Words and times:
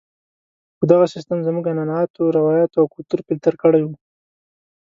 خو 0.77 0.83
دغه 0.91 1.05
سیستم 1.13 1.37
زموږ 1.47 1.63
عنعناتو، 1.73 2.33
روایاتو 2.37 2.77
او 2.81 2.87
کلتور 2.93 3.19
فلتر 3.27 3.53
کړی 3.63 3.81
وو. 3.83 3.95